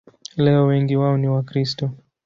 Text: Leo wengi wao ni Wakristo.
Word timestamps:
Leo 0.37 0.65
wengi 0.65 0.95
wao 0.95 1.17
ni 1.17 1.27
Wakristo. 1.27 1.91